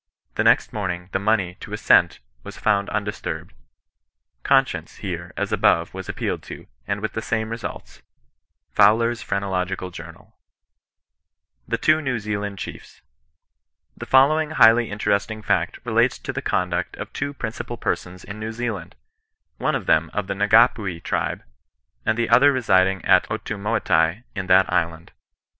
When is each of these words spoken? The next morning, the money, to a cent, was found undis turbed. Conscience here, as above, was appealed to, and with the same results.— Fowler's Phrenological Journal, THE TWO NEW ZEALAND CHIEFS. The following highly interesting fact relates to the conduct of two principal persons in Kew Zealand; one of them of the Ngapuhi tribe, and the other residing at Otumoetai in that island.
The 0.33 0.43
next 0.43 0.73
morning, 0.73 1.09
the 1.11 1.19
money, 1.19 1.57
to 1.59 1.73
a 1.73 1.77
cent, 1.77 2.17
was 2.41 2.57
found 2.57 2.87
undis 2.87 3.21
turbed. 3.21 3.51
Conscience 4.41 4.95
here, 4.95 5.31
as 5.37 5.51
above, 5.51 5.93
was 5.93 6.09
appealed 6.09 6.41
to, 6.45 6.65
and 6.87 7.01
with 7.01 7.13
the 7.13 7.21
same 7.21 7.51
results.— 7.51 8.01
Fowler's 8.75 9.21
Phrenological 9.21 9.91
Journal, 9.91 10.35
THE 11.67 11.77
TWO 11.77 12.01
NEW 12.01 12.17
ZEALAND 12.17 12.57
CHIEFS. 12.57 13.03
The 13.95 14.07
following 14.07 14.49
highly 14.49 14.89
interesting 14.89 15.43
fact 15.43 15.77
relates 15.83 16.17
to 16.17 16.33
the 16.33 16.41
conduct 16.41 16.97
of 16.97 17.13
two 17.13 17.31
principal 17.35 17.77
persons 17.77 18.23
in 18.23 18.39
Kew 18.39 18.51
Zealand; 18.53 18.95
one 19.59 19.75
of 19.75 19.85
them 19.85 20.09
of 20.15 20.25
the 20.25 20.33
Ngapuhi 20.33 21.03
tribe, 21.03 21.43
and 22.07 22.17
the 22.17 22.27
other 22.29 22.51
residing 22.51 23.05
at 23.05 23.29
Otumoetai 23.29 24.23
in 24.33 24.47
that 24.47 24.73
island. 24.73 25.11